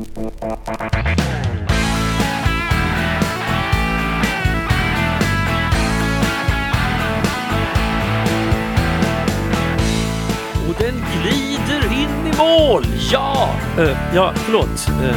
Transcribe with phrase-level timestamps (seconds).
[0.00, 0.06] Och
[10.78, 12.84] den glider in i mål!
[13.12, 13.54] Ja!
[13.78, 14.88] Uh, ja, förlåt.
[14.88, 15.14] Uh,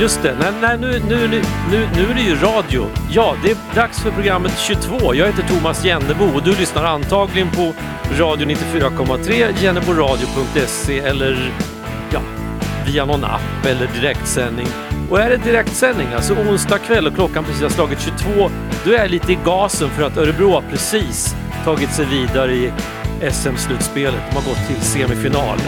[0.00, 2.86] just det, nej, nej, nu, nu, nu, nu, nu är det ju radio.
[3.10, 5.14] Ja, det är dags för programmet 22.
[5.14, 7.72] Jag heter Thomas Jennebo och du lyssnar antagligen på
[8.18, 11.52] Radio 94,3, jenneboradio.se eller
[12.92, 14.66] via någon app eller direktsändning.
[15.10, 18.50] Och är det direktsändning, alltså onsdag kväll och klockan precis har slagit 22,
[18.84, 22.72] då är jag lite i gasen för att Örebro har precis tagit sig vidare i
[23.30, 24.20] SM-slutspelet.
[24.30, 25.58] De har gått till semifinal.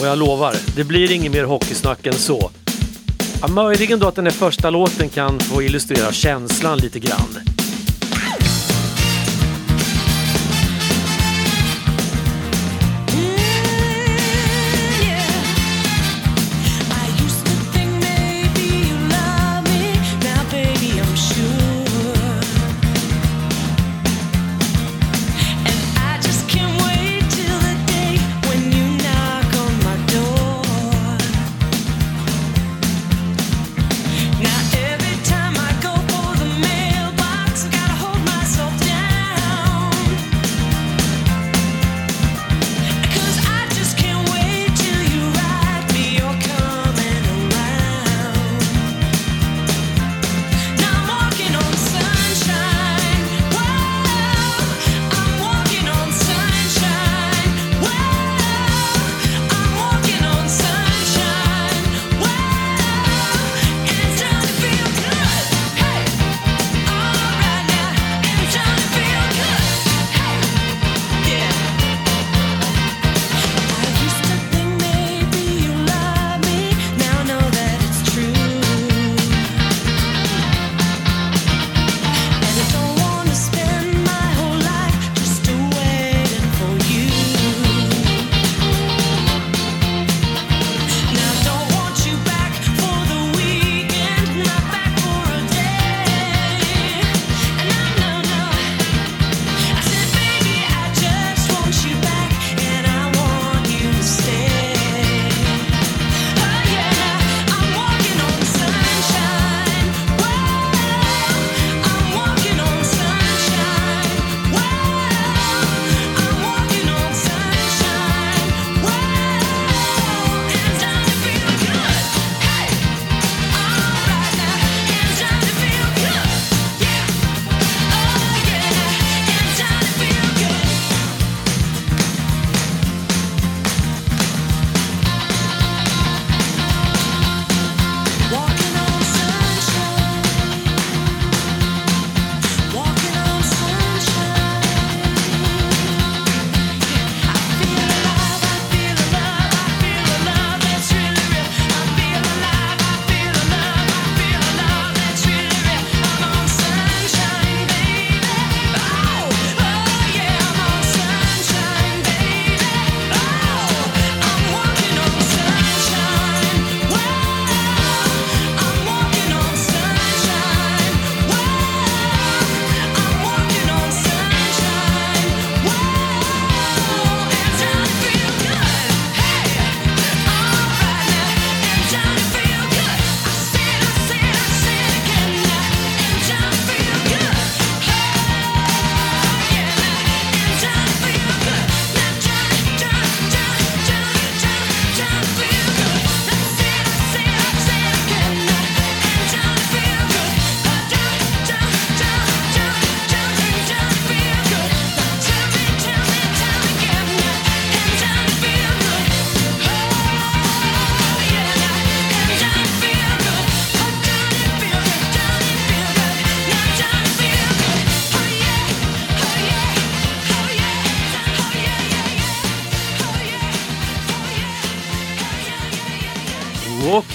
[0.00, 2.50] Och jag lovar, det blir inget mer hockeysnack än så.
[3.46, 7.55] Ja, möjligen då att den här första låten kan få illustrera känslan lite grann.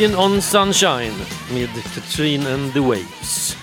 [0.01, 1.13] Walking on Sunshine
[1.53, 3.57] med Katrin and the Waves.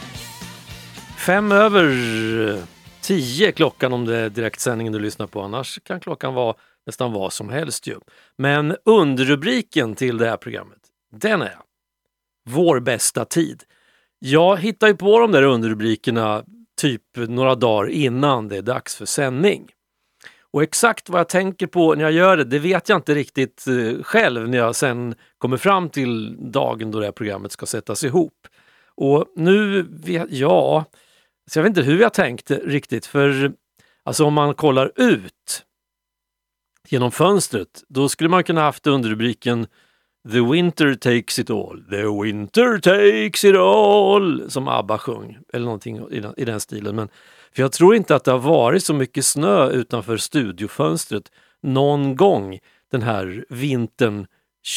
[1.27, 2.63] Fem över
[3.01, 5.41] tio klockan om det är direktsändningen du lyssnar på.
[5.41, 6.55] Annars kan klockan vara
[6.87, 7.99] nästan vad som helst ju.
[8.37, 10.79] Men underrubriken till det här programmet,
[11.13, 11.57] den är
[12.51, 13.63] vår bästa tid.
[14.19, 16.45] Jag hittar ju på de där underrubrikerna
[16.81, 19.71] typ några dagar innan det är dags för sändning.
[20.53, 23.67] Och exakt vad jag tänker på när jag gör det, det vet jag inte riktigt
[23.67, 28.05] eh, själv när jag sen kommer fram till dagen då det här programmet ska sättas
[28.05, 28.47] ihop.
[28.95, 29.87] Och nu,
[30.29, 30.85] ja,
[31.51, 33.53] så jag vet inte hur jag tänkte riktigt för
[34.03, 35.65] alltså om man kollar ut
[36.89, 39.67] genom fönstret, då skulle man kunna haft underrubriken
[40.33, 46.09] The winter takes it all, the winter takes it all, som ABBA sjöng, eller någonting
[46.11, 46.97] i den, i den stilen.
[46.97, 47.09] Men,
[47.55, 52.59] för jag tror inte att det har varit så mycket snö utanför studiofönstret någon gång
[52.91, 54.27] den här vintern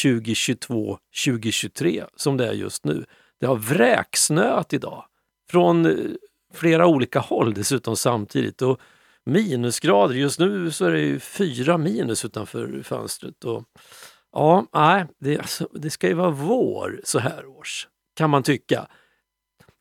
[0.02, 3.04] 2022-2023 som det är just nu.
[3.40, 5.04] Det har vräksnöat idag
[5.50, 5.96] från eh,
[6.54, 8.62] flera olika håll dessutom samtidigt.
[8.62, 8.80] Och
[9.24, 13.44] minusgrader, just nu så är det ju fyra minus utanför fönstret.
[13.44, 13.64] Och
[14.32, 18.86] Ja, nej, det, alltså, det ska ju vara vår så här års, kan man tycka.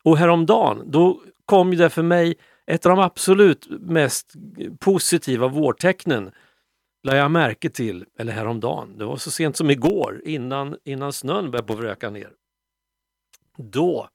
[0.04, 2.36] Och häromdagen, då kom ju det för mig
[2.72, 4.34] ett av de absolut mest
[4.80, 6.32] positiva vårtecknen
[7.04, 11.52] lade jag märke till, eller häromdagen, det var så sent som igår innan, innan snön
[11.52, 12.32] började på vröka ner.
[13.58, 14.10] Då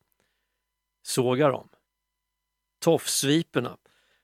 [1.03, 1.69] såg jag dem.
[2.85, 3.77] Tofsviporna.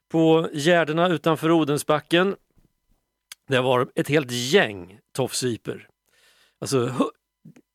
[0.08, 2.37] På gärdena utanför Odensbacken.
[3.49, 5.88] Det var ett helt gäng tofsviper
[6.58, 6.94] Alltså,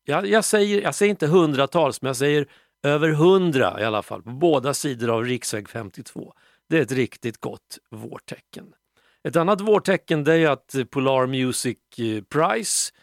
[0.06, 2.48] jag, jag, säger, jag säger inte hundratals, men jag säger
[2.84, 6.34] över hundra i alla fall, på båda sidor av riksväg 52.
[6.70, 8.74] Det är ett riktigt gott vårtecken.
[9.24, 12.94] Ett annat vårtecken det är att Polar Music eh, Prize,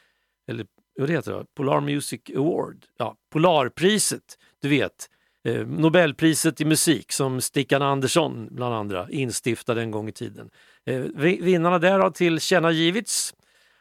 [0.48, 0.66] eller
[0.96, 1.46] vad heter det?
[1.54, 5.10] Polar Music Award, ja, Polarpriset, du vet,
[5.44, 10.50] eh, Nobelpriset i musik som Stickan Andersson bland andra instiftade en gång i tiden.
[10.86, 11.00] Eh,
[11.40, 13.34] vinnarna där har tillkännagivits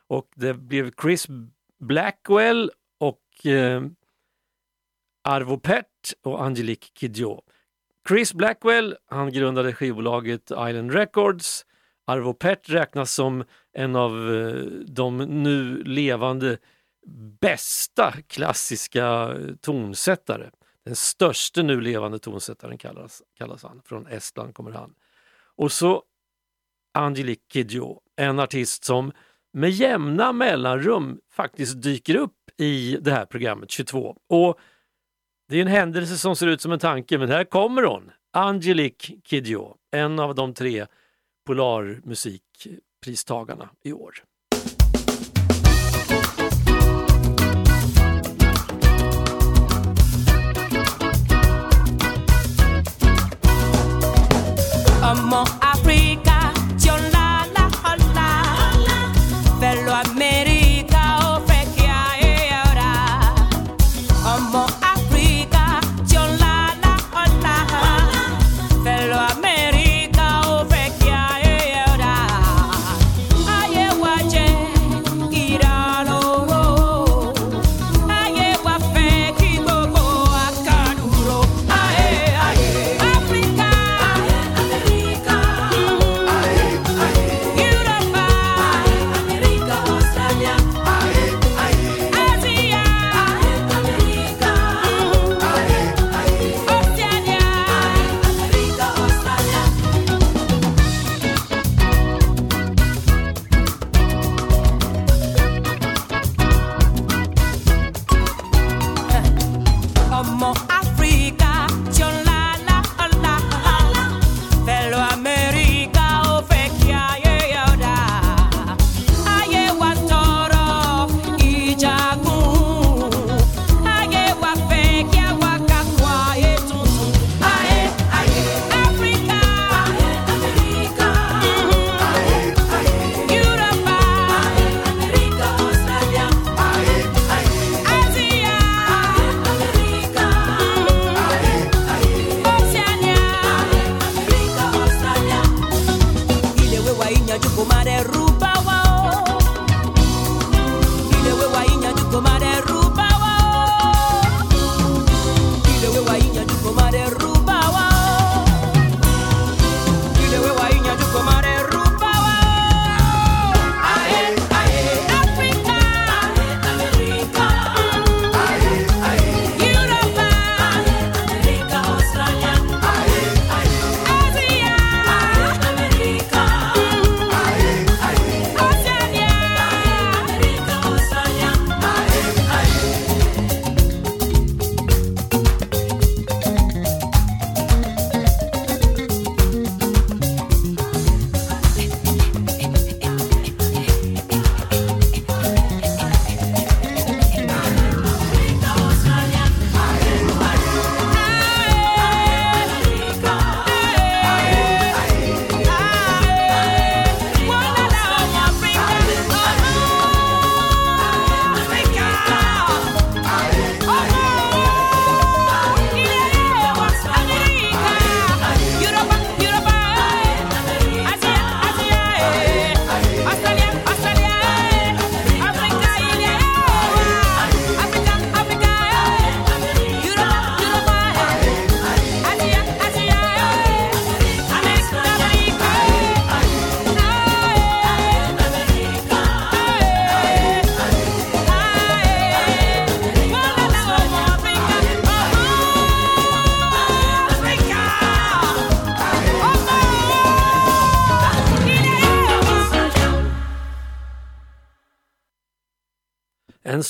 [0.07, 1.27] och det blev Chris
[1.80, 3.19] Blackwell och
[5.24, 7.41] Arvo Pärt och Angelique Kidjo.
[8.08, 11.66] Chris Blackwell, han grundade skivbolaget Island Records.
[12.08, 14.56] Arvo Pärt räknas som en av eh,
[14.88, 16.58] de nu levande
[17.42, 20.50] bästa klassiska tonsättare.
[20.86, 23.82] Den största nu levande tonsättaren kallas, kallas han.
[23.86, 24.94] Från Estland kommer han.
[25.56, 26.04] Och så
[26.94, 29.12] Angelique Kidjo, en artist som
[29.54, 34.18] med jämna mellanrum faktiskt dyker upp i det här programmet 22.
[34.30, 34.60] Och
[35.54, 38.12] det är en händelse som ser ut som en tanke, men här kommer hon!
[38.32, 40.86] Angelique Kidjo, en av de tre
[41.46, 44.14] Polarmusikpristagarna i år.
[55.02, 55.62] I'm Afrika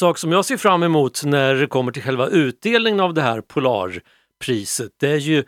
[0.04, 3.42] sak som jag ser fram emot när det kommer till själva utdelningen av det här
[3.42, 5.44] Polarpriset, det är ju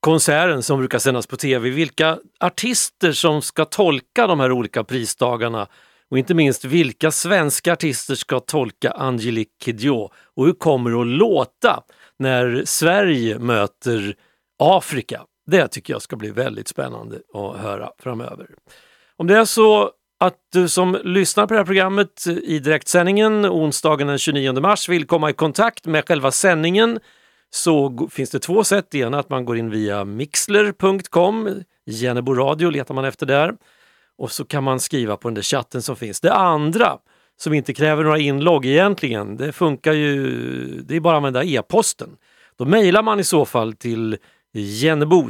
[0.00, 1.70] konserten som brukar sändas på tv.
[1.70, 5.66] Vilka artister som ska tolka de här olika prisdagarna
[6.10, 11.06] och inte minst vilka svenska artister ska tolka Angelique Kidjo och hur kommer det att
[11.06, 11.82] låta
[12.18, 14.14] när Sverige möter
[14.58, 15.22] Afrika?
[15.46, 18.46] Det tycker jag ska bli väldigt spännande att höra framöver.
[19.16, 24.06] Om det är så att du som lyssnar på det här programmet i direktsändningen onsdagen
[24.06, 27.00] den 29 mars vill komma i kontakt med själva sändningen
[27.50, 28.86] så finns det två sätt.
[28.90, 33.54] Det ena är att man går in via mixler.com, Jennebo radio letar man efter där
[34.18, 36.20] och så kan man skriva på den där chatten som finns.
[36.20, 36.98] Det andra
[37.36, 40.30] som inte kräver några inlogg egentligen, det funkar ju,
[40.80, 42.16] det är bara att använda e-posten.
[42.56, 44.16] Då mejlar man i så fall till
[44.52, 45.28] jennebo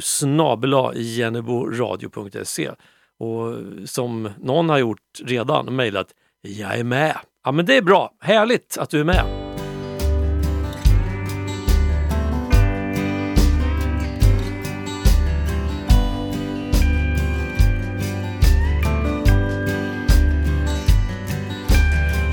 [0.95, 2.71] jenneboradio.se
[3.19, 3.55] och
[3.89, 6.07] som någon har gjort redan, mejlat
[6.43, 7.17] Jag är med.
[7.45, 9.25] Ja men det är bra, härligt att du är med.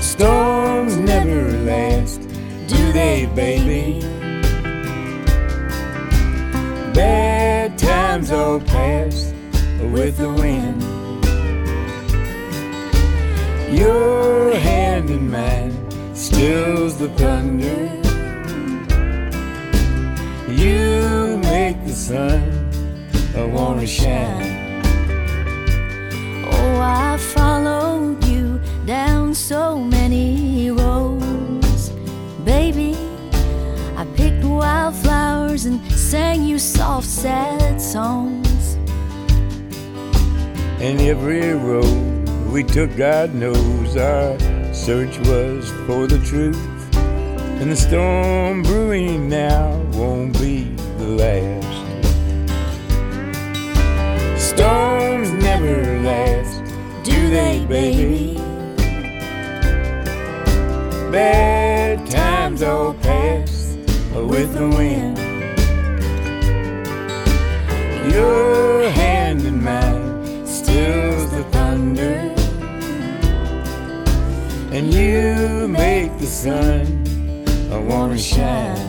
[0.00, 2.20] Storms never last,
[2.68, 4.02] do they, baby?
[6.94, 9.35] Bad times all past
[9.80, 10.82] with the wind.
[13.72, 15.74] Your hand in mine
[16.14, 17.90] stills the thunder.
[20.50, 22.70] You make the sun
[23.36, 24.82] I wanna shine.
[26.50, 31.90] Oh, I followed you down so many roads,
[32.44, 32.96] baby.
[33.96, 38.75] I picked wildflowers and sang you soft, sad songs.
[40.86, 44.38] And every road we took, God knows our
[44.72, 46.56] search was for the truth.
[47.60, 50.62] And the storm brewing now won't be
[50.98, 51.66] the last.
[54.40, 56.62] Storms never last,
[57.02, 58.36] do they, baby?
[61.10, 63.76] Bad times all pass
[64.14, 65.18] with the wind.
[68.12, 70.05] Your hand in mine
[70.76, 72.18] stills the thunder,
[74.76, 76.84] and you make the sun
[77.72, 78.85] I wanna shine.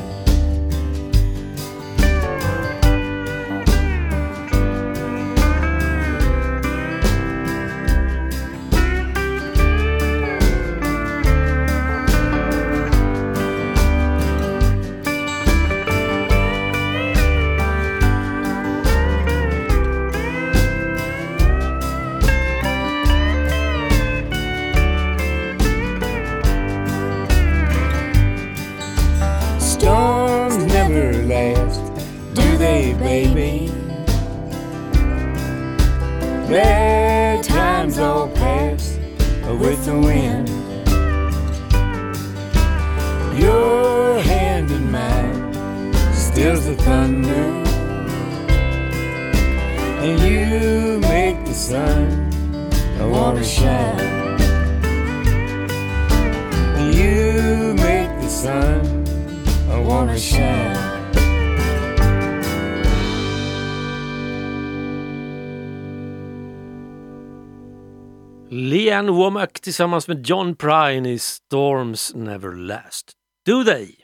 [69.67, 73.11] Tillsammans med John Prine i Storms Never Last.
[73.45, 73.95] Do they?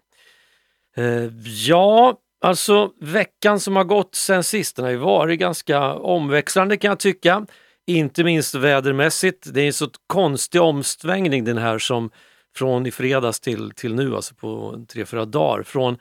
[0.97, 1.31] Eh,
[1.67, 6.89] ja, alltså veckan som har gått sen sist den har ju varit ganska omväxlande kan
[6.89, 7.45] jag tycka.
[7.87, 9.53] Inte minst vädermässigt.
[9.53, 12.09] Det är en så konstig omsvängning den här som
[12.55, 15.63] från i fredags till, till nu, alltså på tre, fyra dagar.
[15.63, 15.97] Från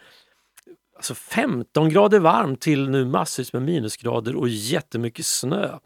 [0.96, 5.78] alltså 15 grader varmt till nu massvis med minusgrader och jättemycket snö.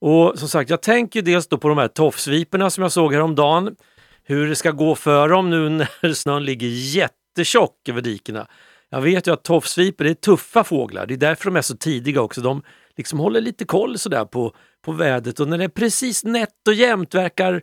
[0.00, 3.76] Och som sagt, jag tänker dels då på de här tofsviporna som jag såg häromdagen.
[4.24, 5.68] Hur det ska gå för dem nu
[6.02, 8.46] när snön ligger jättetjock över dikena.
[8.90, 12.20] Jag vet ju att tofsvipor är tuffa fåglar, det är därför de är så tidiga
[12.20, 12.40] också.
[12.40, 12.62] De
[12.96, 14.54] liksom håller lite koll sådär på,
[14.84, 17.62] på vädret och när det är precis nätt och jämnt verkar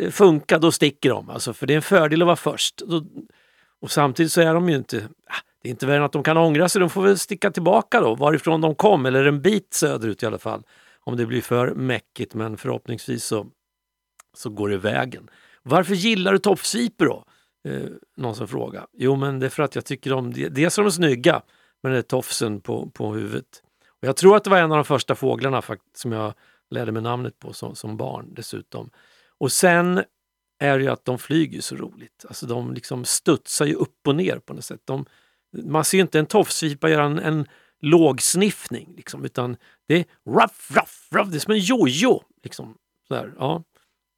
[0.00, 1.30] eh, funka, då sticker de.
[1.30, 2.82] Alltså, för det är en fördel att vara först.
[3.80, 4.96] Och samtidigt så är de ju inte,
[5.30, 7.50] ah, det är inte värre än att de kan ångra sig, de får väl sticka
[7.50, 10.62] tillbaka då, varifrån de kom, eller en bit söderut i alla fall.
[11.06, 13.46] Om det blir för mäckigt, men förhoppningsvis så,
[14.36, 15.30] så går det vägen.
[15.62, 17.24] Varför gillar du tofsvipor då?
[17.68, 18.86] Eh, någon som frågar.
[18.92, 21.42] Jo, men det är för att jag tycker om, dels är de snygga
[21.82, 23.62] med den där tofsen på, på huvudet.
[23.88, 25.62] Och jag tror att det var en av de första fåglarna
[25.94, 26.34] som jag
[26.70, 28.90] lärde mig namnet på som, som barn dessutom.
[29.38, 30.02] Och sen
[30.58, 32.24] är ju att de flyger så roligt.
[32.28, 34.80] Alltså de liksom studsar ju upp och ner på något sätt.
[34.84, 35.06] De,
[35.52, 37.46] man ser ju inte en tofsvipa göra en, en
[37.86, 39.56] lågsniffning liksom, utan
[39.88, 41.28] det är ruff, ruff, ruff.
[41.28, 42.22] Det är som en jojo.
[42.42, 42.74] Liksom,
[43.08, 43.62] sådär, ja.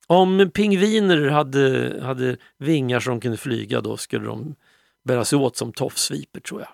[0.06, 4.54] Om pingviner hade, hade vingar som kunde flyga då skulle de
[5.04, 6.68] bära sig åt som tofsvipor tror jag.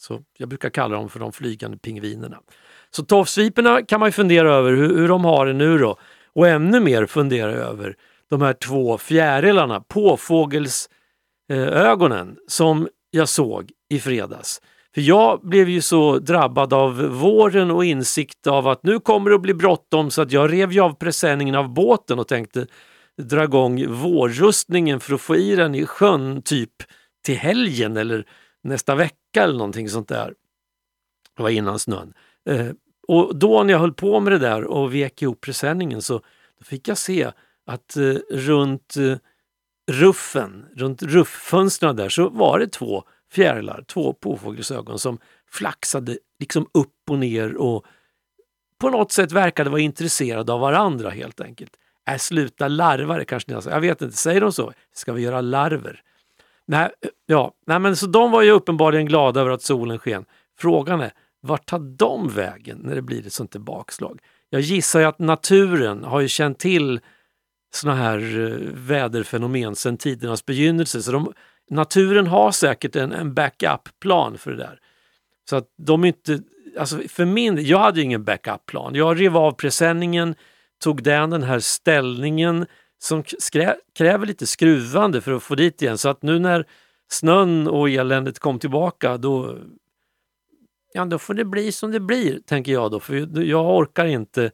[0.00, 2.40] Så jag brukar kalla dem för de flygande pingvinerna.
[2.90, 5.98] Så tofsviporna kan man ju fundera över hur, hur de har det nu då.
[6.32, 7.96] Och ännu mer fundera över
[8.28, 14.60] de här två fjärilarna, påfågelsögonen, som jag såg i fredags.
[14.94, 19.36] För jag blev ju så drabbad av våren och insikt av att nu kommer det
[19.36, 22.66] att bli bråttom så att jag rev ju av presenningen av båten och tänkte
[23.22, 26.70] dra igång vårrustningen för att få i den i sjön typ
[27.24, 28.26] till helgen eller
[28.62, 30.34] nästa vecka eller någonting sånt där.
[31.36, 32.12] Det var innan snön.
[32.48, 32.66] Eh,
[33.08, 36.20] och då när jag höll på med det där och vek ihop presenningen så
[36.60, 37.30] fick jag se
[37.66, 39.16] att eh, runt eh,
[39.92, 45.18] ruffen, runt rufffönstren där så var det två fjärilar, två påfågelsögon som
[45.50, 47.86] flaxade liksom upp och ner och
[48.78, 51.72] på något sätt verkade vara intresserade av varandra helt enkelt.
[52.10, 53.74] Äh, sluta larva det kanske ni har sagt.
[53.74, 54.72] Jag vet inte, säger de så?
[54.94, 56.02] Ska vi göra larver?
[56.66, 56.90] Nej,
[57.26, 60.24] ja, nej, men så de var ju uppenbarligen glada över att solen sken.
[60.58, 64.20] Frågan är, vart tar de vägen när det blir ett sånt där bakslag?
[64.50, 67.00] Jag gissar ju att naturen har ju känt till
[67.74, 71.02] såna här eh, väderfenomen sedan tidernas begynnelse.
[71.02, 71.32] Så de,
[71.70, 74.80] naturen har säkert en, en backup-plan för det där.
[75.50, 76.40] Så att de inte,
[76.78, 78.94] alltså för min, jag hade ingen backup-plan.
[78.94, 80.34] Jag rev av presenningen,
[80.78, 82.66] tog den den här ställningen
[82.98, 85.98] som skrä, kräver lite skruvande för att få dit igen.
[85.98, 86.66] Så att nu när
[87.10, 89.58] snön och eländet kom tillbaka då,
[90.92, 93.00] ja, då får det bli som det blir, tänker jag då.
[93.00, 94.50] För jag orkar inte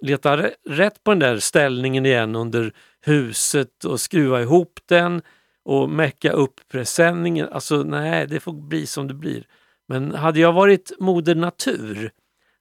[0.00, 5.22] leta rätt på den där ställningen igen under huset och skruva ihop den
[5.70, 7.48] och mecka upp presenningen.
[7.48, 9.46] Alltså nej, det får bli som det blir.
[9.88, 12.10] Men hade jag varit moder natur,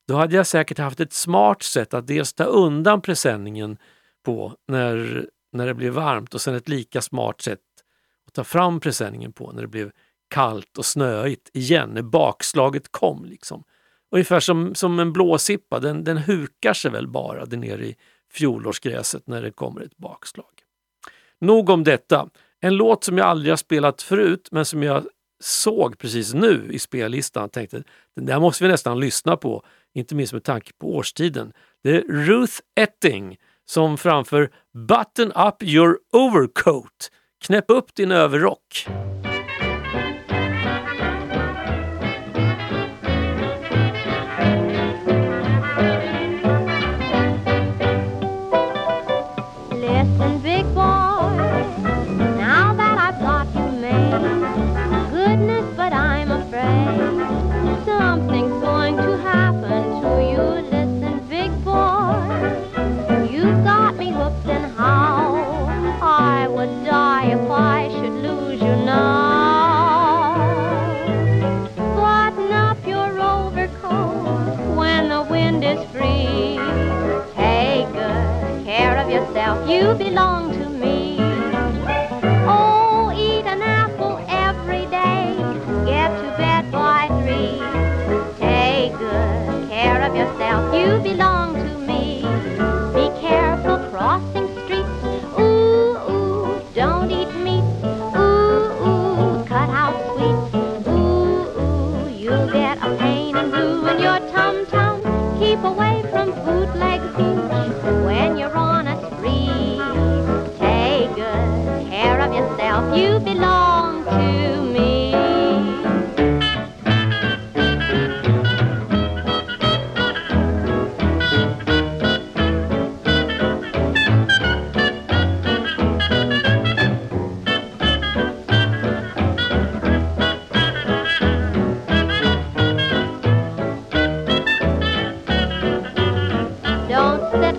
[0.07, 3.77] då hade jag säkert haft ett smart sätt att dels ta undan presenningen
[4.25, 7.59] på när, när det blev varmt och sen ett lika smart sätt
[8.27, 9.91] att ta fram presenningen på när det blev
[10.27, 13.25] kallt och snöigt igen, när bakslaget kom.
[13.25, 13.63] Liksom.
[14.11, 17.95] Ungefär som, som en blåsippa, den, den hukar sig väl bara där nere i
[18.33, 20.51] fjolårsgräset när det kommer ett bakslag.
[21.41, 22.29] Nog om detta.
[22.61, 25.03] En låt som jag aldrig har spelat förut men som jag
[25.43, 27.83] såg precis nu i spellistan och tänkte
[28.15, 31.53] den där måste vi nästan lyssna på, inte minst med tanke på årstiden.
[31.83, 34.51] Det är Ruth Etting som framför
[34.87, 37.11] Button up your overcoat.
[37.45, 38.87] Knäpp upp din överrock.
[79.69, 80.58] You belong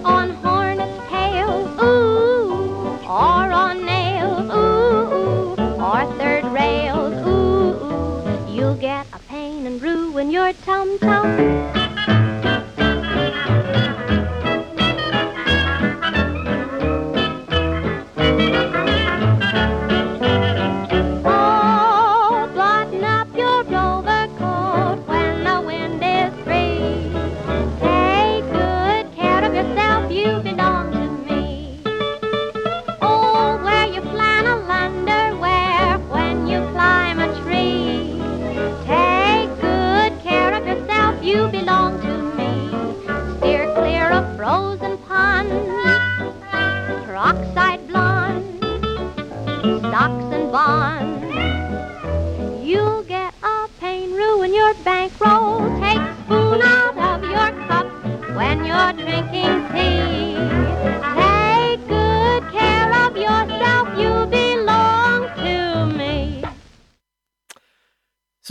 [0.04, 9.18] on hornet's tail, ooh, or on nails, ooh, or third rails, ooh, you'll get a
[9.20, 11.79] pain and ruin your tum-tum.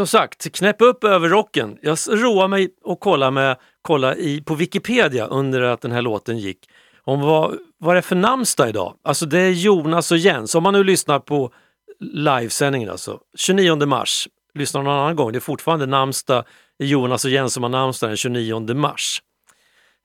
[0.10, 1.78] Sagt, knäpp upp överrocken.
[1.82, 6.38] Jag roar mig och kolla, med, kolla i, på Wikipedia under att den här låten
[6.38, 6.69] gick.
[7.04, 8.95] Om vad, vad det är för namnsdag idag.
[9.04, 10.56] Alltså det är Jonas och Jens.
[10.56, 11.52] Om man nu lyssnar på
[12.00, 13.19] livesändningen alltså.
[13.38, 14.28] 29 mars.
[14.54, 15.32] Lyssnar någon annan gång.
[15.32, 16.45] Det är fortfarande namnsdag
[16.80, 19.22] Jonas och Jens som har namnsdag den 29 mars.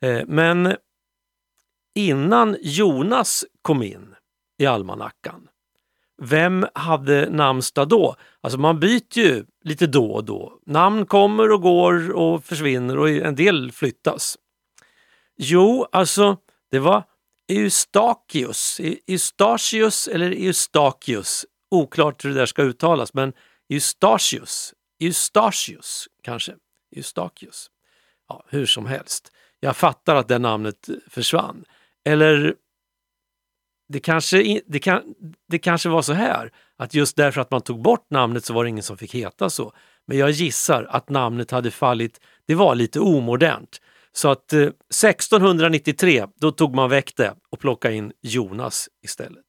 [0.02, 0.76] Eh, men
[1.94, 4.14] innan Jonas kom in
[4.58, 5.48] i almanackan,
[6.22, 8.16] vem hade namnsdag då?
[8.44, 10.58] Alltså man byter ju lite då och då.
[10.66, 14.38] Namn kommer och går och försvinner och en del flyttas.
[15.36, 16.36] Jo, alltså
[16.70, 17.04] det var
[17.48, 23.32] Eustachius, e-, Eustachius eller Eustachius, oklart hur det där ska uttalas, men
[23.68, 26.54] Eustachius, Eustachius kanske,
[26.96, 27.70] Eustachius.
[28.28, 29.32] Ja, hur som helst.
[29.60, 31.64] Jag fattar att det namnet försvann.
[32.04, 32.54] Eller
[33.88, 35.14] det kanske, det, kan,
[35.48, 38.64] det kanske var så här att just därför att man tog bort namnet så var
[38.64, 39.72] det ingen som fick heta så.
[40.06, 43.80] Men jag gissar att namnet hade fallit, det var lite omodernt.
[44.12, 49.44] Så att eh, 1693, då tog man väck det och plockade in Jonas istället.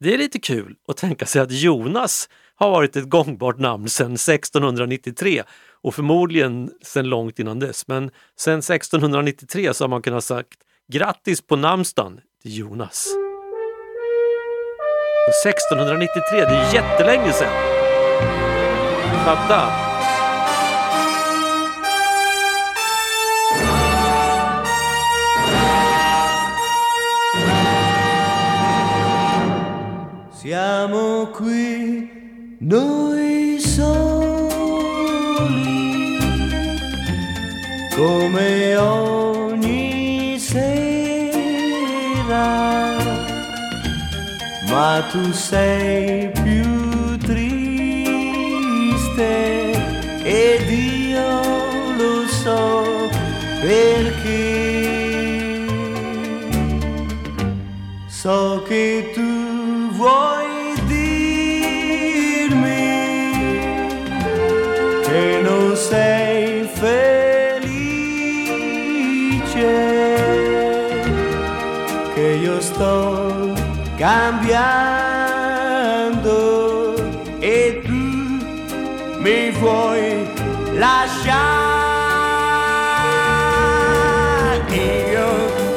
[0.00, 4.14] Det är lite kul att tänka sig att Jonas har varit ett gångbart namn sedan
[4.14, 5.42] 1693
[5.82, 7.88] och förmodligen sedan långt innan dess.
[7.88, 10.58] Men sedan 1693 så har man kunnat sagt
[10.92, 13.25] grattis på namnsdagen till Jonas.
[15.28, 17.52] 1693, det är jättelänge sedan!
[19.24, 19.70] Fatta!
[30.32, 32.08] Siamo qui
[32.60, 33.98] noi soli,
[37.96, 39.15] come ogni
[44.76, 47.64] ma tu sei più triste
[50.22, 51.40] ed io
[51.96, 52.84] lo so
[53.62, 54.44] perché.
[58.06, 59.32] So che tu
[59.92, 61.24] vuoi dirmi
[65.08, 67.72] che non sei felice,
[72.14, 73.25] che io sto
[73.96, 75.46] cambiando
[77.40, 77.92] e tu
[79.20, 80.28] mi vuoi
[80.74, 81.64] lasciare.
[84.70, 85.28] Io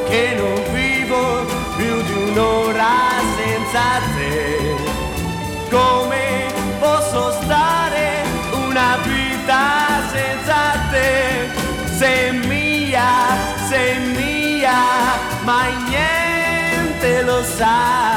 [0.10, 1.46] che non vivo
[1.78, 2.96] più di un'ora
[3.38, 4.76] senza te.
[5.70, 6.48] Come
[6.80, 10.60] posso stare una vita senza
[10.92, 11.48] te?
[11.98, 13.12] Sei mia,
[13.70, 14.80] sei mia,
[15.44, 18.09] mai niente lo sai.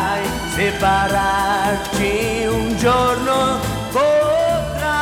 [0.73, 3.61] Separarci un giorno
[3.93, 5.01] potrà.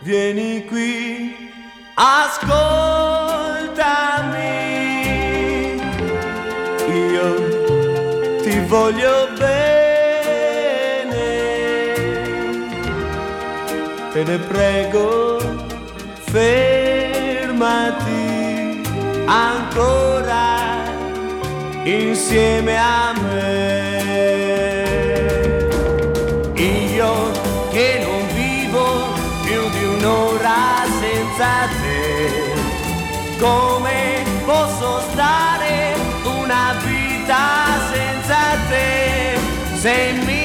[0.00, 1.52] Vieni qui,
[1.94, 2.48] ascoltami.
[6.88, 9.58] Io ti voglio bene.
[14.12, 15.38] Te ne prego,
[16.30, 17.20] fermati
[19.26, 20.49] ancora
[21.84, 23.58] insieme a me.
[26.54, 27.30] Io
[27.70, 29.14] che non vivo
[29.44, 32.30] più di un'ora senza te,
[33.38, 39.38] come posso stare una vita senza te?
[39.76, 40.39] Sei mia,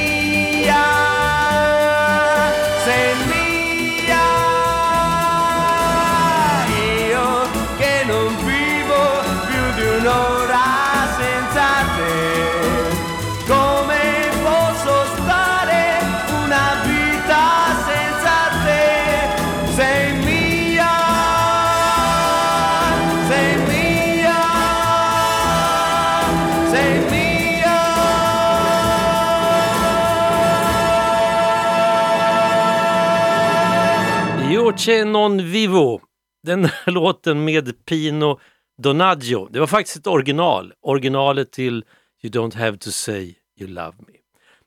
[34.87, 36.01] Ioce non vivo.
[36.43, 38.39] Den där låten med Pino
[38.81, 39.49] Donaggio.
[39.51, 40.73] Det var faktiskt ett original.
[40.81, 41.85] Originalet till
[42.23, 44.13] You don't have to say you love me.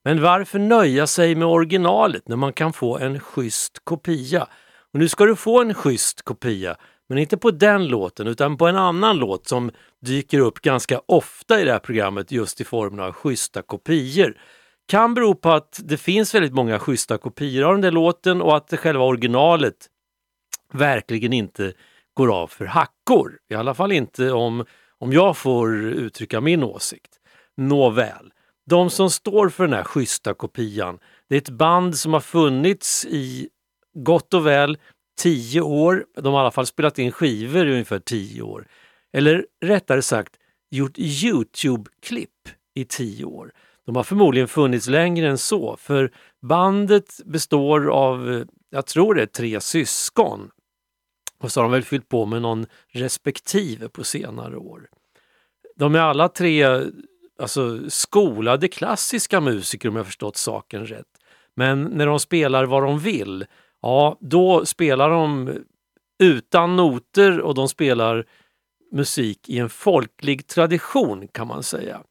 [0.04, 4.42] Men varför nöja sig med originalet när man kan få en schysst kopia?
[4.92, 6.76] Och nu ska du få en schysst kopia,
[7.08, 11.60] men inte på den låten utan på en annan låt som dyker upp ganska ofta
[11.60, 14.38] i det här programmet just i formen av schyssta kopior.
[14.88, 18.56] Kan bero på att det finns väldigt många schyssta kopior av den där låten och
[18.56, 19.88] att själva originalet
[20.72, 21.72] verkligen inte
[22.14, 23.38] går av för hackor.
[23.50, 24.64] I alla fall inte om,
[24.98, 27.12] om jag får uttrycka min åsikt.
[27.56, 28.32] Nåväl,
[28.70, 33.04] de som står för den här schyssta kopian, det är ett band som har funnits
[33.04, 33.48] i
[33.94, 34.78] gott och väl
[35.18, 36.04] tio år.
[36.16, 38.66] De har i alla fall spelat in skivor i ungefär tio år.
[39.12, 40.32] Eller rättare sagt
[40.70, 43.52] gjort Youtube-klipp i tio år.
[43.86, 49.26] De har förmodligen funnits längre än så för bandet består av, jag tror det är
[49.26, 50.50] tre syskon.
[51.40, 54.88] Och så har de väl fyllt på med någon respektive på senare år.
[55.76, 56.64] De är alla tre
[57.38, 61.06] alltså, skolade klassiska musiker om jag förstått saken rätt.
[61.54, 63.46] Men när de spelar vad de vill,
[63.82, 65.50] ja då spelar de
[66.18, 68.24] utan noter och de spelar
[68.92, 72.02] musik i en folklig tradition kan man säga.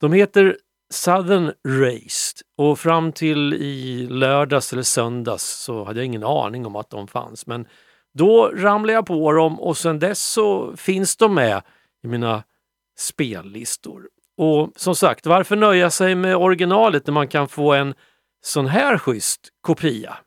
[0.00, 0.56] De heter
[0.92, 6.76] Southern Raised och fram till i lördags eller söndags så hade jag ingen aning om
[6.76, 7.46] att de fanns.
[7.46, 7.66] Men
[8.14, 11.62] då ramlar jag på dem och sen dess så finns de med
[12.04, 12.42] i mina
[12.98, 14.08] spellistor.
[14.36, 17.94] Och som sagt, varför nöja sig med originalet när man kan få en
[18.42, 20.18] sån här schysst kopia?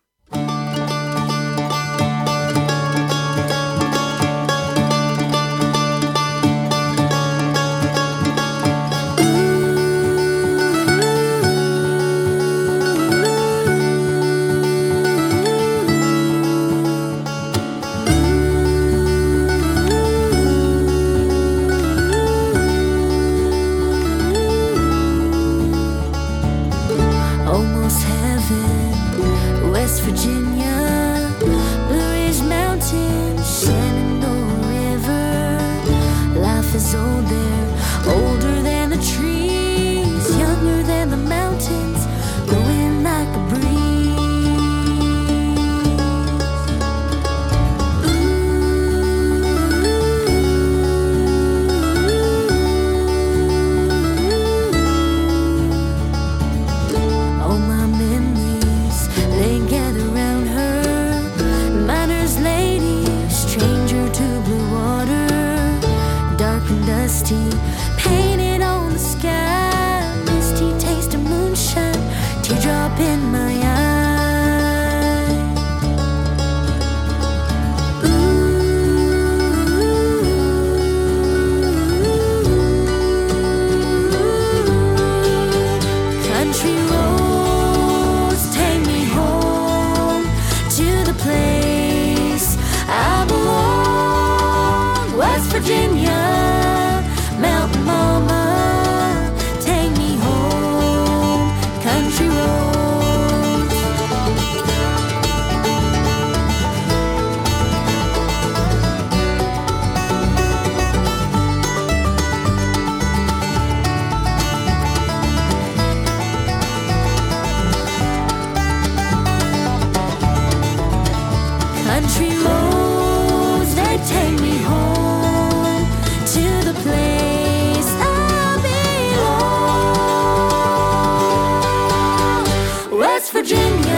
[133.34, 133.93] Virginia,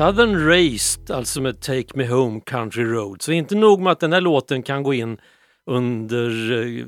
[0.00, 3.22] Southern Raised, alltså med Take Me Home Country Road.
[3.22, 5.20] Så inte nog med att den här låten kan gå in
[5.66, 6.86] under eh,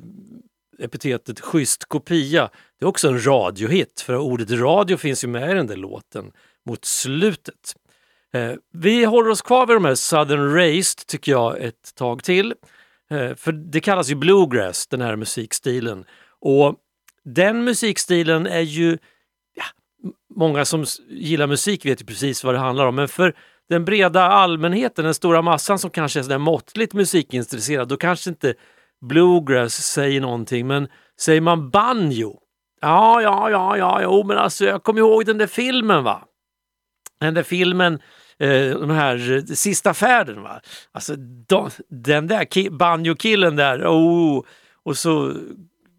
[0.79, 2.51] epitetet schysst kopia.
[2.79, 6.33] Det är också en radiohit, för ordet radio finns ju med i den där låten
[6.67, 7.75] mot slutet.
[8.35, 12.55] Eh, vi håller oss kvar vid de här Southern Raised tycker jag ett tag till.
[13.11, 16.05] Eh, för det kallas ju bluegrass, den här musikstilen.
[16.41, 16.77] Och
[17.25, 18.99] den musikstilen är ju
[20.37, 23.35] Många som gillar musik vet ju precis vad det handlar om, men för
[23.69, 28.55] den breda allmänheten, den stora massan som kanske är sådär måttligt musikintresserad, då kanske inte
[29.01, 30.67] bluegrass säger någonting.
[30.67, 30.89] Men
[31.21, 32.39] säger man banjo?
[32.81, 36.25] Ja, ja, ja, ja, jo, men alltså jag kommer ihåg den där filmen va?
[37.21, 37.95] Den där filmen,
[38.39, 40.61] eh, de här eh, Sista färden va?
[40.93, 41.17] Alltså
[41.49, 44.45] de, den där ki- banjo-killen där, oh,
[44.83, 45.35] och så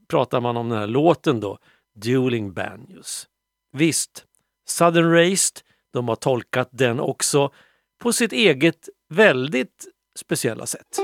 [0.10, 1.58] pratar man om den här låten då,
[1.96, 3.28] Dueling Banjos.
[3.73, 4.25] Visst,
[4.67, 5.62] Southern Raised,
[5.93, 7.51] de har tolkat den också
[8.01, 9.88] på sitt eget väldigt
[10.19, 10.99] speciella sätt.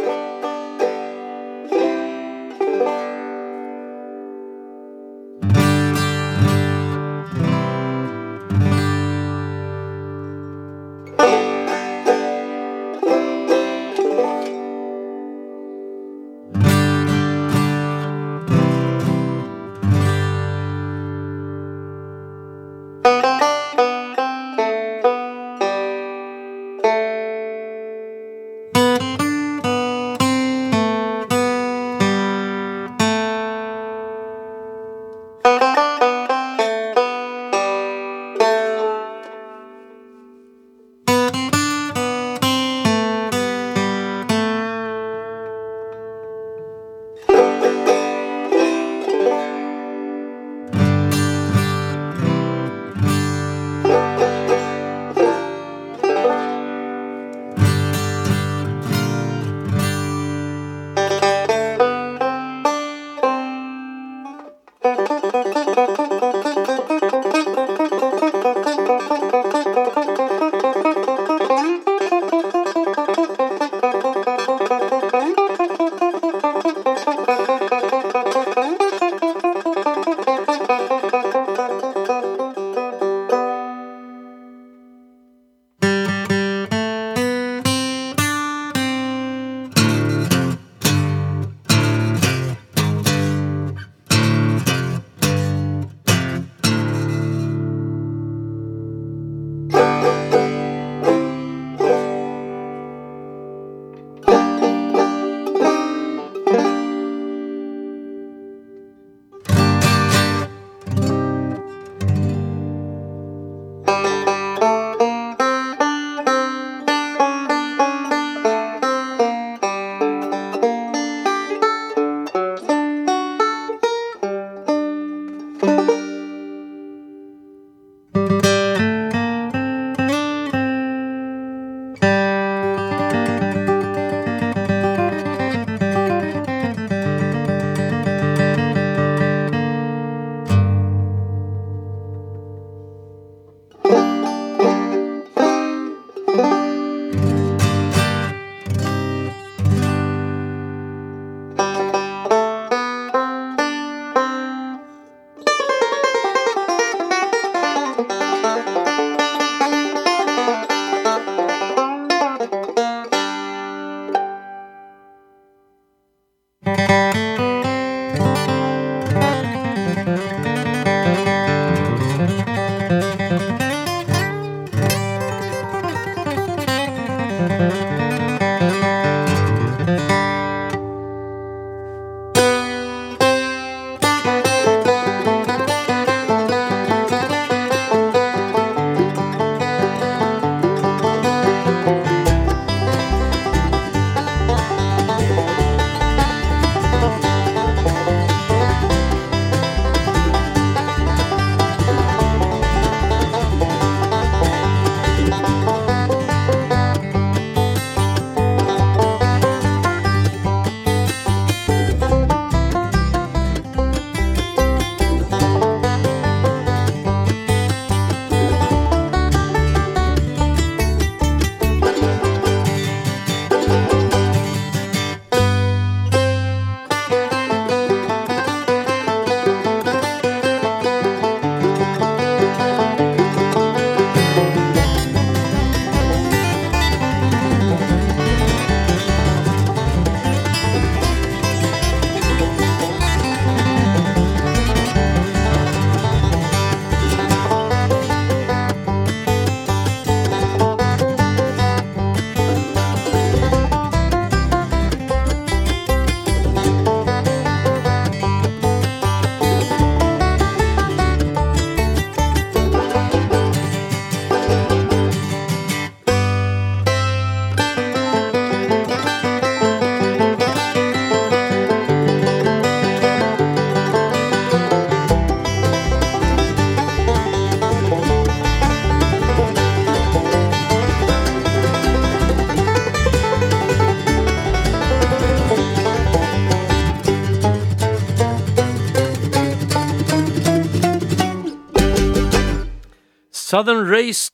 [293.59, 294.33] Southern Raised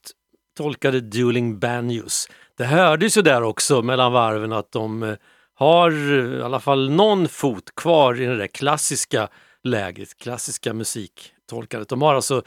[0.57, 2.29] tolkade Dueling Banjos.
[2.57, 5.15] Det hördes ju där också mellan varven att de eh,
[5.53, 9.27] har eh, i alla fall någon fot kvar i det där klassiska
[9.63, 11.89] läget, klassiska musiktolkandet.
[11.89, 12.43] De har alltså,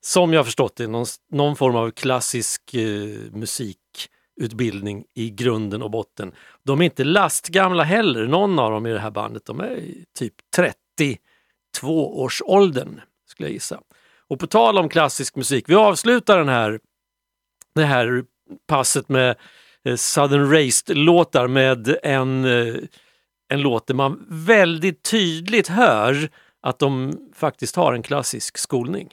[0.00, 6.32] som jag förstått det, någon, någon form av klassisk eh, musikutbildning i grunden och botten.
[6.64, 9.44] De är inte lastgamla heller, någon av dem i det här bandet.
[9.44, 9.82] De är
[10.18, 13.80] typ 32 års åldern skulle jag gissa.
[14.30, 16.80] Och på tal om klassisk musik, vi avslutar den här,
[17.74, 18.24] det här
[18.68, 19.36] passet med
[19.84, 22.74] eh, Southern Raised-låtar med en, eh,
[23.48, 26.30] en låt där man väldigt tydligt hör
[26.62, 29.08] att de faktiskt har en klassisk skolning.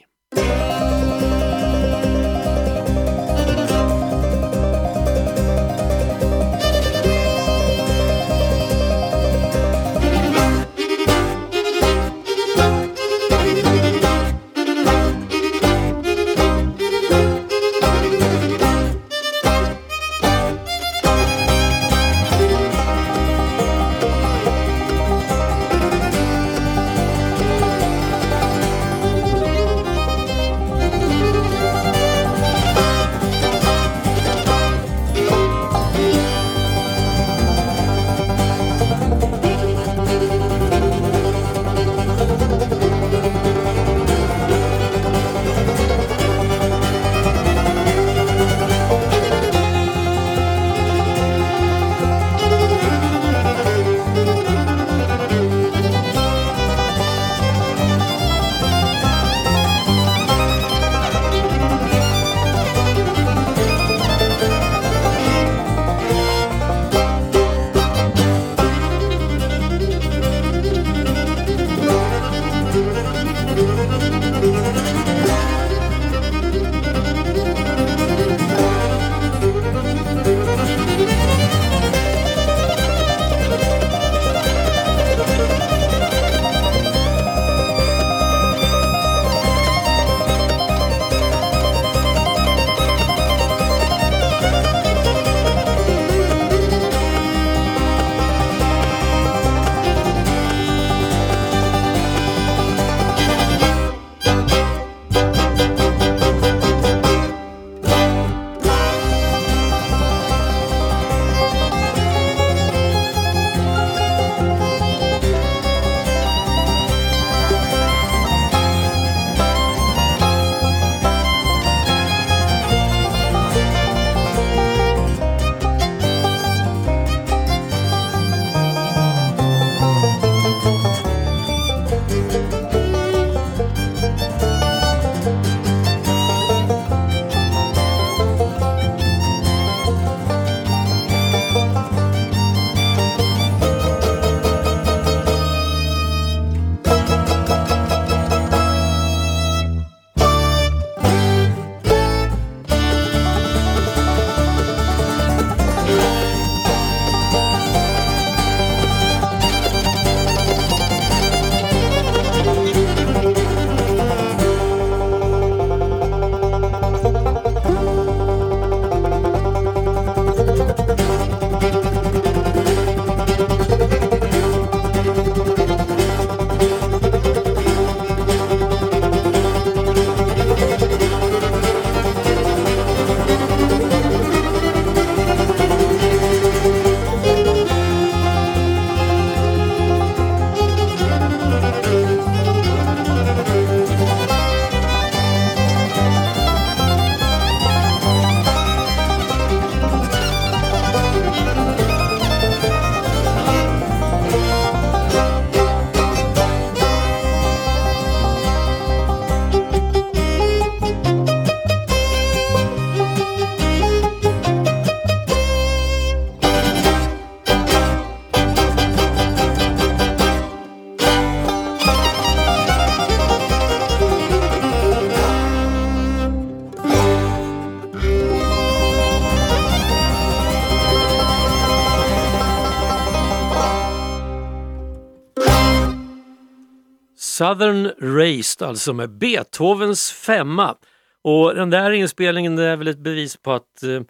[237.34, 240.76] Southern Raised, alltså med Beethovens femma.
[241.22, 244.00] Och den där inspelningen är väl ett bevis på att eh,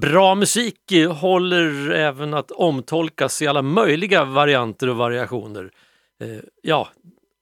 [0.00, 0.76] bra musik
[1.10, 5.70] håller även att omtolkas i alla möjliga varianter och variationer.
[6.22, 6.88] Eh, ja,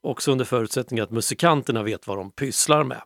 [0.03, 3.03] också under förutsättning att musikanterna vet vad de pysslar med.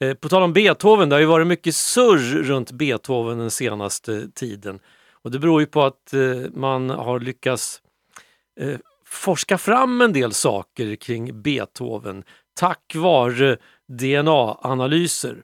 [0.00, 4.30] Eh, på tal om Beethoven, det har ju varit mycket surr runt Beethoven den senaste
[4.34, 4.80] tiden.
[5.12, 7.82] Och det beror ju på att eh, man har lyckats
[8.60, 8.78] eh,
[9.10, 12.24] forska fram en del saker kring Beethoven
[12.60, 13.56] tack vare
[13.88, 15.42] DNA-analyser.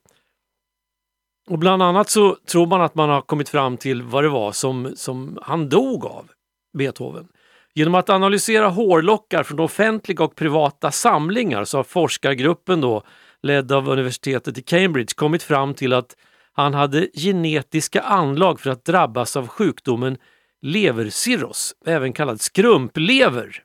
[1.51, 4.53] Och bland annat så tror man att man har kommit fram till vad det var
[4.53, 6.31] som, som han dog av,
[6.79, 7.29] Beethoven.
[7.75, 13.03] Genom att analysera hårlockar från offentliga och privata samlingar så har forskargruppen då,
[13.43, 16.17] ledd av universitetet i Cambridge, kommit fram till att
[16.53, 20.19] han hade genetiska anlag för att drabbas av sjukdomen
[20.67, 23.63] leversirros, även kallad skrumplever.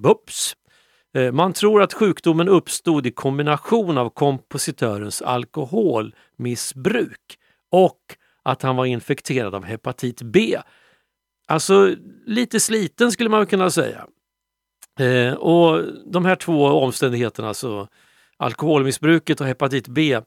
[0.00, 0.56] Bups!
[1.14, 7.38] Eh, man tror att sjukdomen uppstod i kombination av kompositörens alkoholmissbruk
[7.70, 8.00] och
[8.42, 10.58] att han var infekterad av hepatit B.
[11.48, 11.94] Alltså
[12.26, 14.06] lite sliten skulle man kunna säga.
[15.00, 17.88] Eh, och De här två omständigheterna, alltså
[18.36, 20.20] alkoholmissbruket och hepatit B,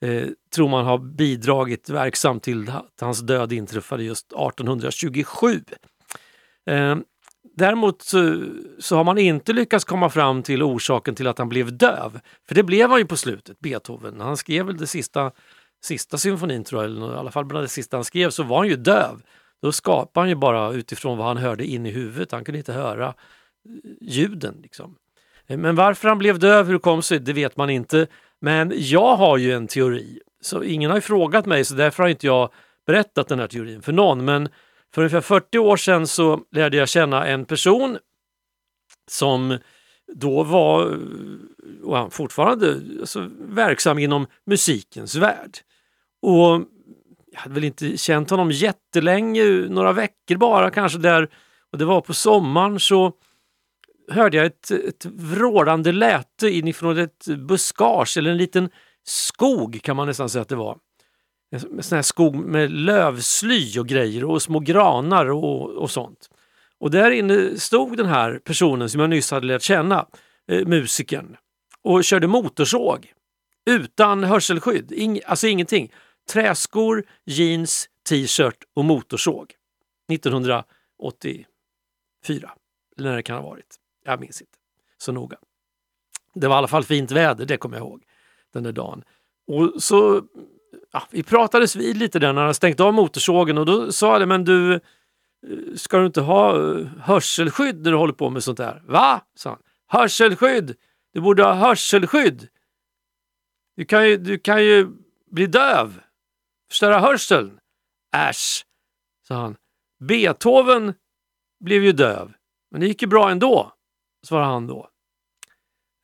[0.00, 5.64] eh, tror man har bidragit verksamt till att hans död inträffade just 1827.
[6.66, 6.96] Eh,
[7.56, 8.44] Däremot så,
[8.78, 12.20] så har man inte lyckats komma fram till orsaken till att han blev döv.
[12.48, 14.20] För det blev han ju på slutet, Beethoven.
[14.20, 15.30] Han skrev väl det sista,
[15.84, 18.58] sista symfonin tror jag, eller i alla fall bland det sista han skrev så var
[18.58, 19.22] han ju döv.
[19.62, 22.32] Då skapade han ju bara utifrån vad han hörde in i huvudet.
[22.32, 23.12] Han kunde inte höra eh,
[24.00, 24.60] ljuden.
[24.62, 24.96] Liksom.
[25.46, 28.06] Eh, men varför han blev döv, hur det kom sig, det vet man inte.
[28.40, 30.20] Men jag har ju en teori.
[30.40, 32.50] Så ingen har ju frågat mig så därför har inte jag
[32.86, 34.24] berättat den här teorin för någon.
[34.24, 34.48] Men
[34.94, 37.98] för ungefär 40 år sedan så lärde jag känna en person
[39.10, 39.58] som
[40.12, 40.98] då var,
[41.82, 45.58] och han fortfarande, alltså, verksam inom musikens värld.
[46.22, 46.62] Och
[47.32, 51.28] jag hade väl inte känt honom jättelänge, några veckor bara kanske där.
[51.72, 53.12] Och det var på sommaren så
[54.10, 58.70] hörde jag ett, ett vrålande läte inifrån ett buskage eller en liten
[59.04, 60.78] skog kan man nästan säga att det var
[61.52, 66.30] en sån här skog med lövsly och grejer och små granar och, och sånt.
[66.78, 70.06] Och där inne stod den här personen som jag nyss hade lärt känna,
[70.48, 71.36] eh, musikern,
[71.82, 73.12] och körde motorsåg.
[73.70, 75.92] Utan hörselskydd, Ing, alltså ingenting.
[76.30, 79.54] Träskor, jeans, t-shirt och motorsåg.
[80.12, 80.64] 1984,
[82.98, 83.76] eller när det kan ha varit.
[84.04, 84.58] Jag minns inte
[84.98, 85.36] så noga.
[86.34, 88.04] Det var i alla fall fint väder, det kommer jag ihåg,
[88.52, 89.04] den där dagen.
[89.46, 90.22] Och så
[90.92, 94.20] ja, vi pratades vid lite där när han stängt av motorsågen och då sa jag
[94.20, 94.80] det, men du, eh,
[95.76, 98.82] ska du inte ha eh, hörselskydd när du håller på med sånt där?
[98.86, 99.20] Va?
[99.34, 99.62] sa han.
[99.86, 100.76] Hörselskydd!
[101.12, 102.48] Du borde ha hörselskydd!
[103.76, 104.88] Du kan ju, du kan ju
[105.30, 106.00] bli döv,
[106.70, 107.58] förstöra hörseln.
[108.16, 108.64] Äsch,
[109.28, 109.56] sa han.
[110.00, 110.94] Beethoven
[111.60, 112.32] blev ju döv,
[112.70, 113.72] men det gick ju bra ändå,
[114.26, 114.88] svarar han då.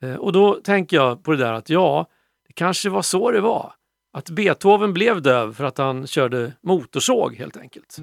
[0.03, 2.07] Eh, och då tänker jag på det där att ja,
[2.47, 3.73] det kanske var så det var
[4.17, 7.99] att Beethoven blev döv för att han körde motorsåg helt enkelt.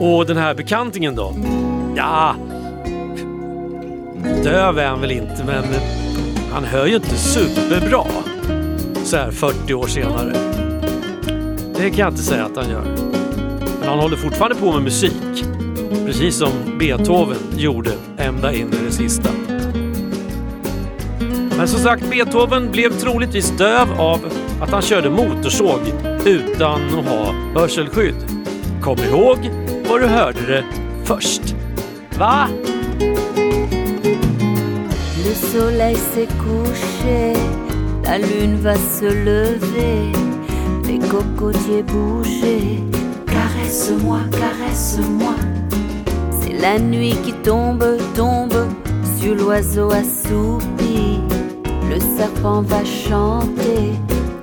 [0.00, 1.34] Och den här bekantingen då?
[1.96, 2.34] Ja,
[4.44, 5.64] döv är han väl inte, men
[6.52, 8.04] han hör ju inte superbra
[9.04, 10.32] så här 40 år senare.
[11.76, 12.84] Det kan jag inte säga att han gör.
[13.80, 15.44] Men han håller fortfarande på med musik.
[16.06, 19.30] Precis som Beethoven gjorde ända in i det sista.
[21.56, 24.20] Men som sagt, Beethoven blev troligtvis döv av
[24.60, 25.80] att han körde motorsåg
[26.24, 28.14] utan att ha hörselskydd.
[28.82, 29.38] Kom ihåg
[29.88, 30.64] var du hörde det
[31.04, 31.42] först.
[32.18, 32.48] Va?
[35.24, 37.36] Le soleil s'est couché,
[38.04, 40.12] la lune va se lever,
[40.86, 42.80] les cocotiers bouger.
[43.26, 45.57] Caresse-moi, caresse-moi.
[46.60, 47.84] La nuit qui tombe,
[48.16, 48.66] tombe
[49.18, 51.20] sur l'oiseau assoupi.
[51.88, 53.92] Le serpent va chanter.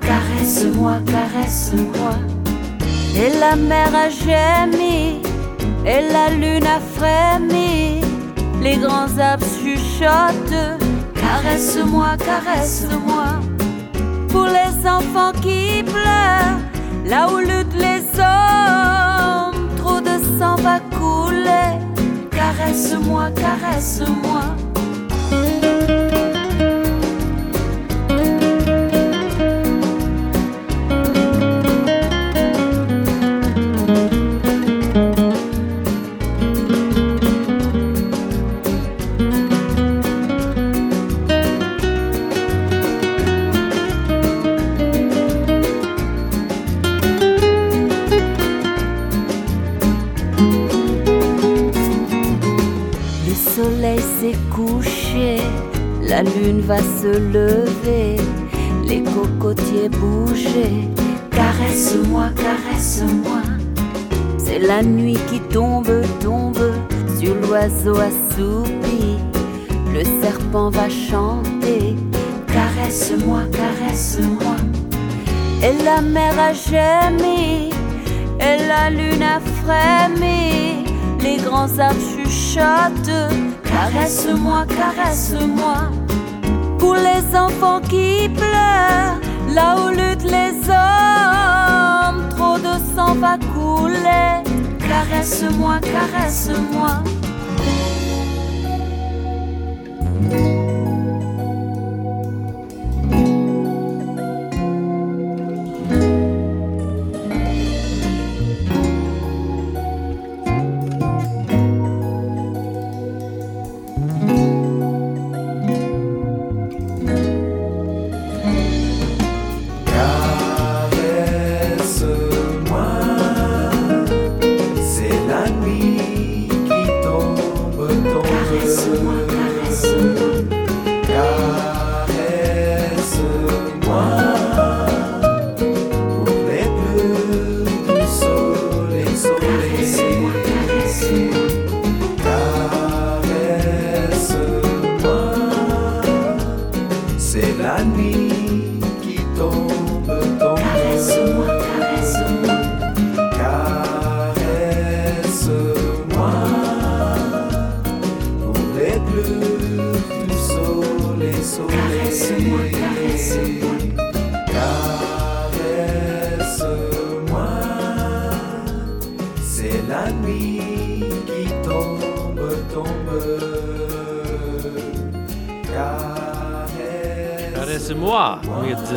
[0.00, 2.14] Caresse-moi, caresse-moi.
[3.14, 5.20] Et la mer a gémi,
[5.84, 8.00] et la lune a frémi.
[8.62, 10.80] Les grands arbres chuchotent.
[11.14, 13.40] Caresse-moi, caresse-moi.
[14.30, 16.60] Pour les enfants qui pleurent,
[17.06, 20.80] là où luttent les hommes, trop de sang va.
[22.56, 24.65] Caresse-moi, caresse-moi.
[56.16, 58.16] La lune va se lever,
[58.86, 60.88] les cocotiers bouger.
[61.30, 63.42] Caresse-moi, caresse-moi.
[64.38, 65.92] C'est la nuit qui tombe,
[66.22, 66.72] tombe
[67.20, 69.18] sur l'oiseau assoupi.
[69.92, 71.96] Le serpent va chanter.
[72.46, 74.56] Caresse-moi, caresse-moi.
[75.62, 77.68] Et la mer a gémi,
[78.40, 80.86] et la lune a frémi.
[81.20, 83.10] Les grands arbres chuchotent.
[83.64, 86.05] Caresse-moi, caresse-moi.
[86.86, 89.18] Pour les enfants qui pleurent,
[89.52, 94.44] là où luttent les hommes, trop de sang va couler.
[94.78, 97.15] Caresse-moi, caresse-moi.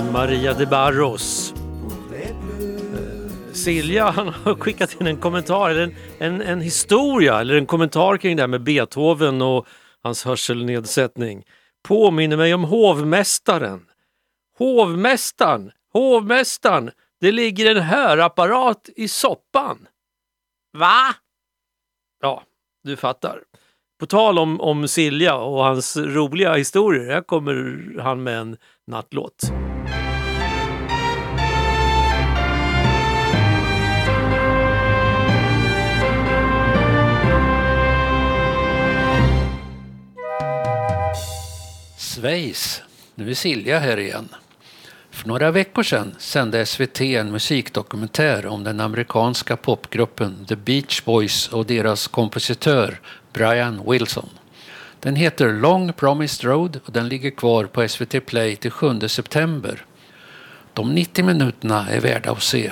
[0.04, 1.54] Med Maria de Barros.
[3.54, 8.36] Silja han har skickat in en kommentar, en, en, en historia, eller en kommentar kring
[8.36, 9.68] det här med Beethoven och
[10.04, 11.44] hans hörselnedsättning.
[11.88, 13.86] Påminner mig om hovmästaren.
[14.58, 16.92] Hovmästaren, hovmästaren,
[17.22, 19.88] det ligger en hörapparat i soppan.
[20.78, 21.16] Va?
[22.22, 22.44] Ja,
[22.84, 23.44] du fattar.
[24.00, 29.52] På tal om, om Silja och hans roliga historier, här kommer han med en nattlåt.
[42.20, 42.82] Schweiz.
[43.16, 44.30] Nu är Silja här igen.
[45.12, 51.48] För några veckor sedan sände SVT en musikdokumentär om den amerikanska popgruppen The Beach Boys
[51.48, 53.00] och deras kompositör
[53.34, 54.30] Brian Wilson.
[55.00, 59.86] Den heter Long Promised Road och den ligger kvar på SVT Play till 7 september.
[60.74, 62.72] De 90 minuterna är värda att se.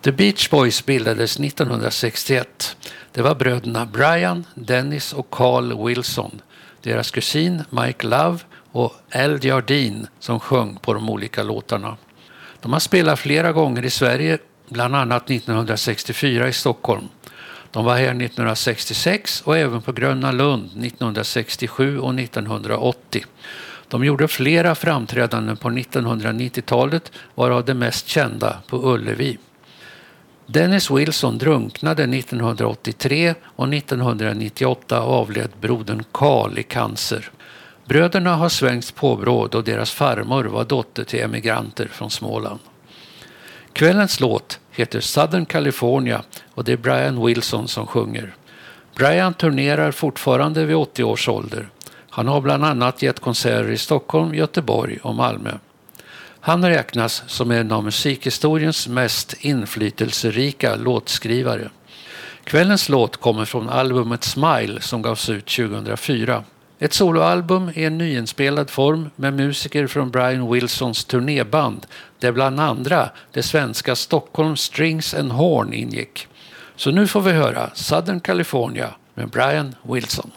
[0.00, 2.76] The Beach Boys bildades 1961.
[3.12, 6.40] Det var bröderna Brian, Dennis och Carl Wilson,
[6.82, 8.38] deras kusin Mike Love
[8.72, 11.96] och Al Jardine som sjöng på de olika låtarna.
[12.60, 17.08] De har spelat flera gånger i Sverige, bland annat 1964 i Stockholm.
[17.70, 23.24] De var här 1966 och även på Gröna Lund 1967 och 1980.
[23.88, 29.38] De gjorde flera framträdanden på 1990-talet, varav det mest kända på Ullevi.
[30.46, 37.30] Dennis Wilson drunknade 1983 och 1998 avled brodern Carl i cancer.
[37.84, 42.60] Bröderna har svängt påbrå och deras farmor var dotter till emigranter från Småland.
[43.72, 46.22] Kvällens låt heter Southern California
[46.54, 48.34] och det är Brian Wilson som sjunger.
[48.96, 51.68] Brian turnerar fortfarande vid 80 års ålder.
[52.10, 55.50] Han har bland annat gett konserter i Stockholm, Göteborg och Malmö.
[56.44, 61.70] Han räknas som en av musikhistoriens mest inflytelserika låtskrivare.
[62.44, 66.44] Kvällens låt kommer från albumet Smile som gavs ut 2004.
[66.78, 71.86] Ett soloalbum i en nyinspelad form med musiker från Brian Wilsons turnéband
[72.18, 76.26] där bland andra det svenska Stockholm Strings and Horn ingick.
[76.76, 80.30] Så nu får vi höra Southern California med Brian Wilson.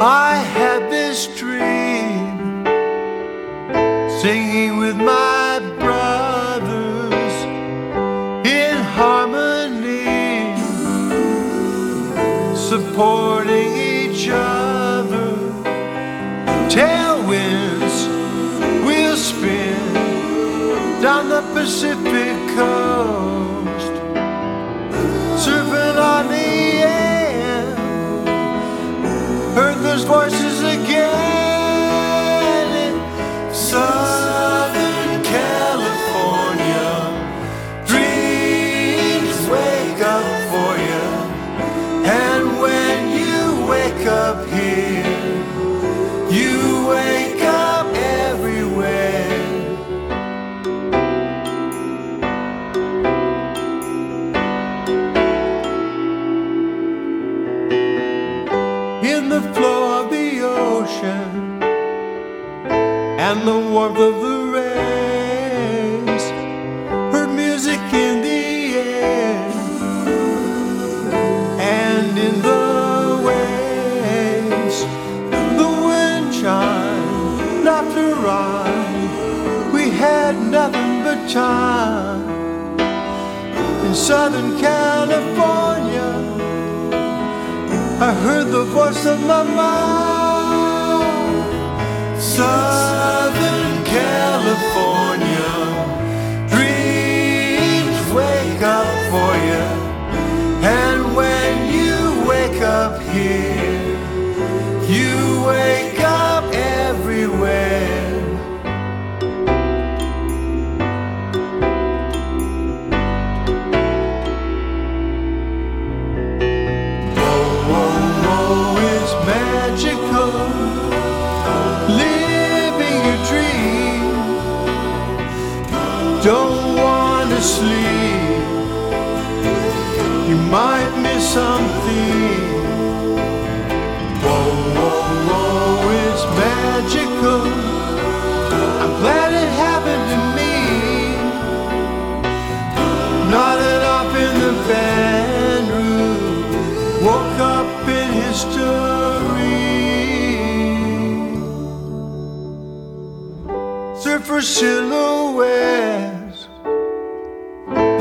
[0.00, 2.64] I had this dream
[4.20, 7.34] singing with my brothers
[8.46, 10.54] in harmony,
[12.54, 15.34] supporting each other.
[16.70, 17.96] Tailwinds
[18.86, 19.94] will spin
[21.02, 23.27] down the Pacific coast,
[29.98, 30.98] those voices again
[32.86, 32.94] in
[33.52, 36.90] Southern California.
[37.86, 41.04] Dreams wake up for you,
[42.06, 44.87] and when you wake up here,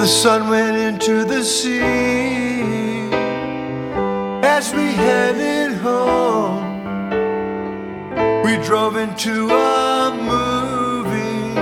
[0.07, 3.09] the sun went into the sea.
[4.41, 6.63] As we headed home,
[8.41, 11.53] we drove into a movie.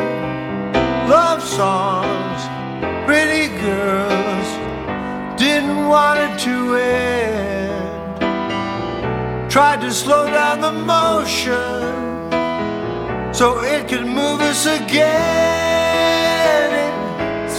[1.10, 2.42] Love songs,
[3.08, 4.48] pretty girls,
[5.40, 8.20] didn't want it to end.
[9.50, 11.72] Tried to slow down the motion
[13.34, 15.96] so it could move us again
[16.86, 17.50] in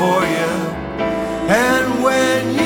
[0.00, 0.52] for you,
[1.52, 2.59] and when you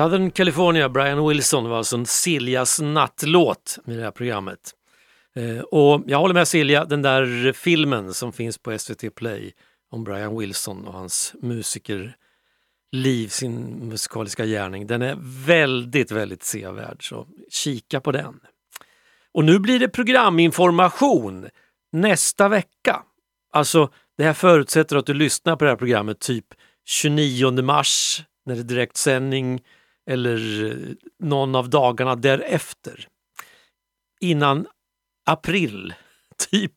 [0.00, 4.70] Southern California, Brian Wilson var alltså en Siljas nattlåt i det här programmet.
[5.36, 9.52] Eh, och jag håller med Silja, den där filmen som finns på SVT Play
[9.90, 17.08] om Brian Wilson och hans musikerliv, sin musikaliska gärning, den är väldigt, väldigt sevärd.
[17.08, 18.40] Så kika på den.
[19.34, 21.48] Och nu blir det programinformation
[21.92, 23.02] nästa vecka.
[23.52, 26.46] Alltså, det här förutsätter att du lyssnar på det här programmet typ
[26.86, 29.60] 29 mars när det är direktsändning
[30.10, 30.76] eller
[31.18, 33.08] någon av dagarna därefter.
[34.20, 34.66] Innan
[35.26, 35.94] april,
[36.50, 36.74] typ.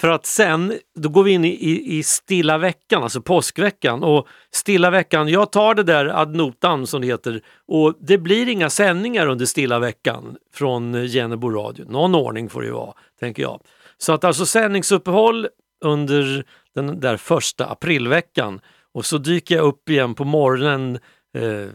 [0.00, 4.02] För att sen, då går vi in i, i, i stilla veckan, alltså påskveckan.
[4.02, 7.40] Och stilla veckan, jag tar det där ad notam som det heter.
[7.68, 11.84] Och det blir inga sändningar under stilla veckan från Jennebo radio.
[11.88, 13.60] Någon ordning får det ju vara, tänker jag.
[13.98, 15.48] Så att alltså sändningsuppehåll
[15.84, 16.44] under
[16.74, 18.60] den där första aprilveckan.
[18.94, 20.98] Och så dyker jag upp igen på morgonen
[21.36, 21.68] eh,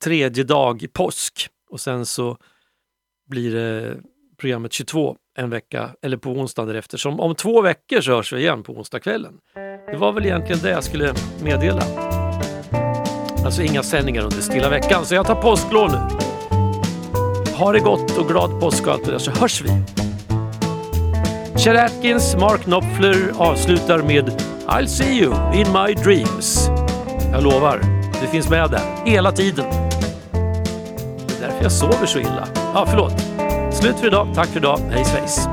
[0.00, 1.48] tredje dag i påsk.
[1.70, 2.36] Och sen så
[3.30, 3.96] blir det
[4.36, 6.98] programmet 22 en vecka, eller på onsdagen därefter.
[6.98, 9.34] Så om, två veckor så hörs vi igen på onsdagskvällen.
[9.90, 11.82] Det var väl egentligen det jag skulle meddela.
[13.44, 15.98] Alltså inga sändningar under stilla veckan, så jag tar påsklov nu.
[17.56, 19.68] Ha det gott och glad påsk och allt det där så hörs vi.
[21.58, 24.24] Kjell Atkins, Mark Knopfler avslutar med
[24.66, 26.68] I'll see you in my dreams.
[27.32, 29.64] Jag lovar, det finns med där hela tiden.
[31.26, 32.48] Det är därför jag sover så illa.
[32.74, 33.12] Ja, förlåt.
[33.74, 34.28] Slut för idag.
[34.34, 34.80] Tack för idag.
[34.90, 35.48] Hej svejs.